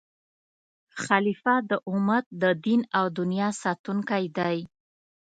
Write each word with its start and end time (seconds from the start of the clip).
خلیفه 1.03 1.55
د 1.69 1.71
امت 1.91 2.25
د 2.41 2.43
دین 2.65 2.81
او 2.99 3.05
دنیا 3.19 3.49
ساتونکی 3.63 4.23
دی. 4.37 4.57